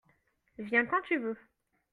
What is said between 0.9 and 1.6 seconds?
tu veux.